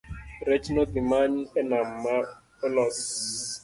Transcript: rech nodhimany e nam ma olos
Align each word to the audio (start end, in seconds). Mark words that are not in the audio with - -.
rech 0.47 0.65
nodhimany 0.75 1.37
e 1.59 1.61
nam 1.69 1.87
ma 2.03 2.15
olos 2.65 2.99